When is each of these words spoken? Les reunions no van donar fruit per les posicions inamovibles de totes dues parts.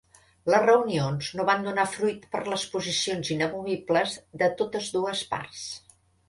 Les 0.51 0.61
reunions 0.61 1.27
no 1.39 1.43
van 1.49 1.67
donar 1.67 1.85
fruit 1.95 2.25
per 2.37 2.41
les 2.53 2.63
posicions 2.77 3.31
inamovibles 3.37 4.17
de 4.45 4.49
totes 4.63 4.91
dues 4.97 5.23
parts. 5.37 5.63